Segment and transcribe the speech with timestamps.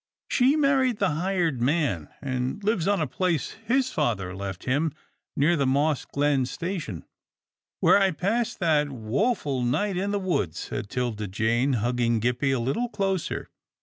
[0.27, 4.93] "She married the hired man, and lives on a place his father left him
[5.35, 7.05] near the Moss Glen station.""
[7.81, 12.57] Where I passed that woful night in the woods," said 'Tilda Jane, hugging Gippie a
[12.57, 13.51] little closer.